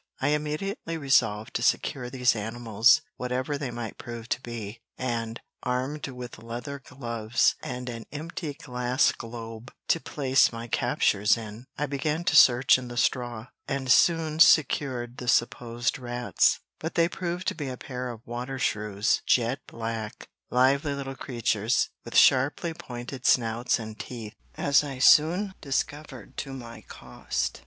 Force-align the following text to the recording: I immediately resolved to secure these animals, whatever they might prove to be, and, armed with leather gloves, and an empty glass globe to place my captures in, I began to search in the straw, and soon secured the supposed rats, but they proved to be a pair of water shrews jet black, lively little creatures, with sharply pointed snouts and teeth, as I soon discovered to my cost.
I 0.19 0.29
immediately 0.29 0.97
resolved 0.97 1.53
to 1.53 1.61
secure 1.61 2.09
these 2.09 2.35
animals, 2.35 3.01
whatever 3.17 3.55
they 3.55 3.69
might 3.69 3.99
prove 3.99 4.27
to 4.29 4.41
be, 4.41 4.81
and, 4.97 5.39
armed 5.61 6.07
with 6.07 6.41
leather 6.41 6.79
gloves, 6.83 7.53
and 7.61 7.87
an 7.87 8.07
empty 8.11 8.55
glass 8.55 9.11
globe 9.11 9.71
to 9.89 9.99
place 9.99 10.51
my 10.51 10.67
captures 10.67 11.37
in, 11.37 11.67
I 11.77 11.85
began 11.85 12.23
to 12.23 12.35
search 12.35 12.79
in 12.79 12.87
the 12.87 12.97
straw, 12.97 13.49
and 13.67 13.91
soon 13.91 14.39
secured 14.39 15.17
the 15.17 15.27
supposed 15.27 15.99
rats, 15.99 16.59
but 16.79 16.95
they 16.95 17.07
proved 17.07 17.47
to 17.49 17.53
be 17.53 17.67
a 17.69 17.77
pair 17.77 18.09
of 18.09 18.25
water 18.25 18.57
shrews 18.57 19.21
jet 19.27 19.59
black, 19.67 20.29
lively 20.49 20.95
little 20.95 21.13
creatures, 21.15 21.91
with 22.03 22.17
sharply 22.17 22.73
pointed 22.73 23.27
snouts 23.27 23.77
and 23.77 23.99
teeth, 23.99 24.33
as 24.57 24.83
I 24.83 24.97
soon 24.97 25.53
discovered 25.61 26.37
to 26.37 26.53
my 26.53 26.81
cost. 26.87 27.59